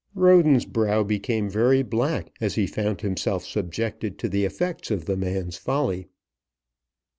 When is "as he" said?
2.41-2.65